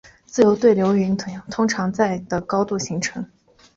[0.25, 1.15] 自由对流云
[1.51, 3.23] 通常在的高度形成。